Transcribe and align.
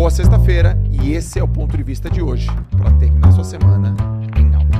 Boa 0.00 0.10
sexta-feira 0.10 0.78
e 0.90 1.12
esse 1.12 1.38
é 1.38 1.44
o 1.44 1.46
ponto 1.46 1.76
de 1.76 1.82
vista 1.82 2.08
de 2.08 2.22
hoje 2.22 2.48
para 2.74 2.90
terminar 2.92 3.32
sua 3.32 3.44
semana 3.44 3.94
em 4.34 4.54
alta. 4.54 4.78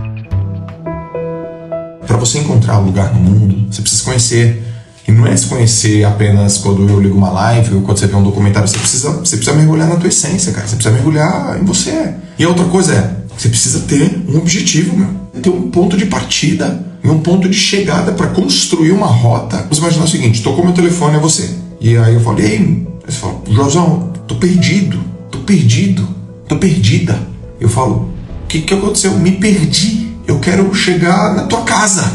Para 2.06 2.16
você 2.16 2.38
encontrar 2.38 2.78
um 2.80 2.86
lugar 2.86 3.12
no 3.12 3.20
mundo, 3.20 3.70
você 3.70 3.82
precisa 3.82 4.02
conhecer. 4.02 4.62
E 5.06 5.12
não 5.12 5.26
é 5.26 5.36
se 5.36 5.46
conhecer 5.46 6.04
apenas 6.04 6.56
quando 6.56 6.88
eu 6.88 6.98
ligo 6.98 7.18
uma 7.18 7.28
live 7.28 7.74
ou 7.74 7.82
quando 7.82 7.98
você 7.98 8.06
vê 8.06 8.16
um 8.16 8.22
documentário. 8.22 8.66
Você 8.66 8.78
precisa, 8.78 9.10
você 9.10 9.36
precisa 9.36 9.54
mergulhar 9.58 9.88
na 9.88 9.96
tua 9.96 10.08
essência, 10.08 10.52
cara. 10.54 10.66
Você 10.66 10.76
precisa 10.76 10.94
mergulhar 10.94 11.60
em 11.60 11.66
você. 11.66 12.14
E 12.38 12.44
a 12.44 12.48
outra 12.48 12.64
coisa 12.64 12.94
é, 12.94 13.14
você 13.36 13.50
precisa 13.50 13.80
ter 13.80 14.24
um 14.26 14.38
objetivo, 14.38 14.96
meu. 14.96 15.10
Ter 15.42 15.50
um 15.50 15.70
ponto 15.70 15.98
de 15.98 16.06
partida 16.06 16.82
e 17.04 17.08
um 17.10 17.20
ponto 17.20 17.46
de 17.46 17.58
chegada 17.58 18.12
para 18.12 18.28
construir 18.28 18.92
uma 18.92 19.08
rota. 19.08 19.66
Você 19.68 19.82
imaginar 19.82 20.06
o 20.06 20.08
seguinte: 20.08 20.42
tocou 20.42 20.64
meu 20.64 20.72
telefone, 20.72 21.16
é 21.16 21.20
você. 21.20 21.50
E 21.78 21.94
aí 21.98 22.14
eu 22.14 22.20
falei, 22.20 22.46
ei, 22.46 22.88
você 23.04 23.18
fala, 23.18 23.42
Joãozão, 23.50 24.09
tô 24.30 24.36
perdido, 24.36 24.96
tô 25.28 25.38
perdido, 25.38 26.06
tô 26.48 26.56
perdida. 26.56 27.18
Eu 27.60 27.68
falo, 27.68 28.12
o 28.44 28.46
que, 28.46 28.60
que 28.62 28.72
aconteceu? 28.72 29.18
Me 29.18 29.32
perdi. 29.32 30.08
Eu 30.24 30.38
quero 30.38 30.72
chegar 30.72 31.34
na 31.34 31.42
tua 31.46 31.62
casa. 31.62 32.12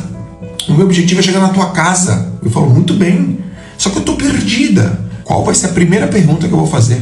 O 0.70 0.73
meu 0.73 0.85
objetivo 0.85 1.20
é 1.20 1.23
chegar 1.23 1.41
na 1.41 1.49
tua 1.49 1.71
casa. 1.71 2.31
Eu 2.41 2.49
falo, 2.49 2.70
muito 2.70 2.93
bem. 2.93 3.40
Só 3.77 3.90
que 3.90 3.98
eu 3.98 4.02
tô 4.02 4.16
perdida. 4.16 4.98
Qual 5.26 5.43
vai 5.43 5.54
ser 5.54 5.66
a 5.66 5.70
primeira 5.73 6.07
pergunta 6.07 6.48
que 6.48 6.54
eu 6.54 6.57
vou 6.57 6.67
fazer? 6.67 7.02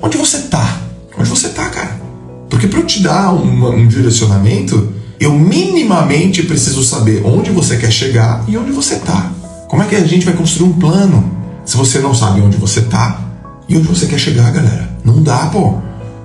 Onde 0.00 0.16
você 0.16 0.42
tá? 0.42 0.78
Onde 1.18 1.28
você 1.28 1.48
tá, 1.48 1.68
cara? 1.68 2.00
Porque 2.48 2.68
para 2.68 2.78
eu 2.78 2.86
te 2.86 3.02
dar 3.02 3.34
um, 3.34 3.80
um 3.80 3.88
direcionamento, 3.88 4.92
eu 5.18 5.32
minimamente 5.32 6.44
preciso 6.44 6.84
saber 6.84 7.22
onde 7.24 7.50
você 7.50 7.76
quer 7.76 7.90
chegar 7.90 8.44
e 8.46 8.56
onde 8.56 8.70
você 8.70 8.94
tá. 9.00 9.32
Como 9.66 9.82
é 9.82 9.86
que 9.86 9.96
a 9.96 10.06
gente 10.06 10.24
vai 10.24 10.34
construir 10.34 10.68
um 10.68 10.72
plano 10.74 11.36
se 11.64 11.76
você 11.76 11.98
não 11.98 12.14
sabe 12.14 12.40
onde 12.40 12.56
você 12.56 12.82
tá 12.82 13.29
e 13.70 13.76
onde 13.76 13.86
você 13.86 14.06
quer 14.06 14.18
chegar, 14.18 14.50
galera? 14.50 14.90
Não 15.04 15.22
dá, 15.22 15.46
pô. 15.46 15.78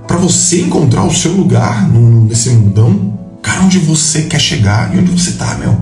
Para 0.07 0.17
você 0.17 0.61
encontrar 0.61 1.03
o 1.03 1.13
seu 1.13 1.31
lugar 1.31 1.87
nesse 1.87 2.49
mundão, 2.49 3.13
cara, 3.41 3.61
onde 3.61 3.77
você 3.77 4.23
quer 4.23 4.41
chegar 4.41 4.93
e 4.95 4.99
onde 4.99 5.11
você 5.11 5.33
tá, 5.33 5.55
meu. 5.59 5.77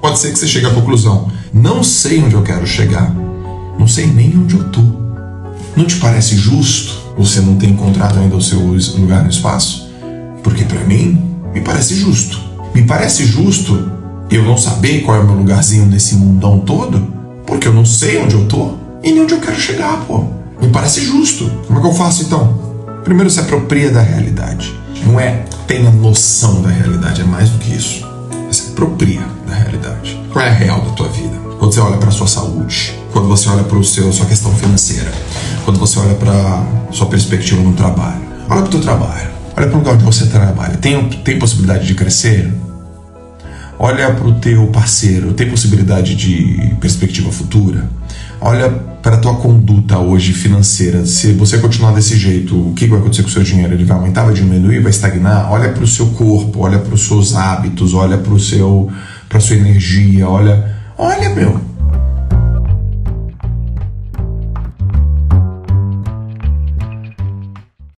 Pode 0.00 0.18
ser 0.18 0.32
que 0.32 0.38
você 0.38 0.48
chegue 0.48 0.66
à 0.66 0.70
conclusão: 0.70 1.30
não 1.52 1.84
sei 1.84 2.20
onde 2.20 2.34
eu 2.34 2.42
quero 2.42 2.66
chegar, 2.66 3.14
não 3.78 3.86
sei 3.86 4.08
nem 4.08 4.36
onde 4.36 4.56
eu 4.56 4.64
tô. 4.70 4.82
Não 5.76 5.84
te 5.84 5.96
parece 5.96 6.36
justo 6.36 7.14
você 7.16 7.40
não 7.40 7.56
ter 7.56 7.68
encontrado 7.68 8.18
ainda 8.18 8.36
o 8.36 8.42
seu 8.42 8.60
lugar 8.98 9.22
no 9.22 9.30
espaço? 9.30 9.88
Porque 10.42 10.64
para 10.64 10.80
mim, 10.80 11.24
me 11.54 11.60
parece 11.60 11.94
justo. 11.94 12.40
Me 12.74 12.82
parece 12.82 13.24
justo 13.24 13.92
eu 14.28 14.42
não 14.42 14.58
saber 14.58 15.02
qual 15.02 15.16
é 15.16 15.20
o 15.20 15.26
meu 15.26 15.36
lugarzinho 15.36 15.86
nesse 15.86 16.16
mundão 16.16 16.58
todo, 16.58 17.06
porque 17.46 17.68
eu 17.68 17.72
não 17.72 17.84
sei 17.84 18.20
onde 18.20 18.34
eu 18.34 18.46
tô 18.46 18.72
e 19.00 19.12
nem 19.12 19.22
onde 19.22 19.34
eu 19.34 19.40
quero 19.40 19.60
chegar, 19.60 20.04
pô. 20.06 20.43
Me 20.64 20.70
parece 20.70 21.04
justo. 21.04 21.50
Como 21.66 21.78
é 21.78 21.82
que 21.82 21.88
eu 21.88 21.92
faço 21.92 22.22
então? 22.22 22.54
Primeiro 23.04 23.28
se 23.28 23.38
apropria 23.38 23.90
da 23.90 24.00
realidade. 24.00 24.74
Não 25.04 25.20
é 25.20 25.44
tenha 25.66 25.90
noção 25.90 26.62
da 26.62 26.70
realidade, 26.70 27.20
é 27.20 27.24
mais 27.24 27.50
do 27.50 27.58
que 27.58 27.74
isso. 27.74 28.06
Se 28.50 28.70
apropria 28.70 29.20
da 29.46 29.54
realidade. 29.54 30.18
Qual 30.32 30.42
é 30.42 30.48
a 30.48 30.52
real 30.52 30.80
da 30.80 30.90
tua 30.92 31.08
vida? 31.08 31.36
Quando 31.58 31.74
você 31.74 31.80
olha 31.80 31.98
para 31.98 32.10
sua 32.10 32.26
saúde, 32.26 32.98
quando 33.12 33.28
você 33.28 33.48
olha 33.50 33.62
para 33.62 33.82
seu 33.82 34.10
sua 34.10 34.24
questão 34.24 34.54
financeira, 34.54 35.12
quando 35.66 35.78
você 35.78 35.98
olha 35.98 36.14
para 36.14 36.64
sua 36.90 37.08
perspectiva 37.08 37.60
no 37.62 37.74
trabalho, 37.74 38.22
olha 38.48 38.62
para 38.62 38.64
o 38.64 38.68
teu 38.68 38.80
trabalho, 38.80 39.28
olha 39.56 39.66
para 39.66 39.74
o 39.74 39.78
lugar 39.78 39.94
onde 39.94 40.04
você 40.04 40.26
trabalha. 40.26 40.78
Tem 40.78 41.10
tem 41.10 41.38
possibilidade 41.38 41.86
de 41.86 41.94
crescer? 41.94 42.50
Olha 43.78 44.14
para 44.14 44.26
o 44.26 44.34
teu 44.40 44.66
parceiro, 44.68 45.34
tem 45.34 45.50
possibilidade 45.50 46.14
de 46.14 46.74
perspectiva 46.80 47.30
futura? 47.30 47.86
Olha 48.46 48.68
para 48.68 49.16
a 49.16 49.18
tua 49.18 49.36
conduta 49.36 49.98
hoje 49.98 50.34
financeira. 50.34 51.06
Se 51.06 51.32
você 51.32 51.56
continuar 51.56 51.92
desse 51.92 52.14
jeito, 52.14 52.54
o 52.54 52.74
que 52.74 52.86
vai 52.86 52.98
acontecer 52.98 53.22
com 53.22 53.28
o 53.30 53.32
seu 53.32 53.42
dinheiro? 53.42 53.72
Ele 53.72 53.86
vai 53.86 53.96
aumentar, 53.96 54.22
vai 54.24 54.34
diminuir, 54.34 54.80
vai 54.80 54.90
estagnar? 54.90 55.50
Olha 55.50 55.70
para 55.70 55.82
o 55.82 55.86
seu 55.86 56.08
corpo, 56.08 56.60
olha 56.60 56.78
para 56.78 56.92
os 56.92 57.06
seus 57.08 57.34
hábitos, 57.34 57.94
olha 57.94 58.18
para 58.18 58.34
o 58.34 58.38
seu, 58.38 58.92
para 59.30 59.40
sua 59.40 59.56
energia, 59.56 60.28
olha, 60.28 60.76
olha 60.98 61.30
meu, 61.30 61.58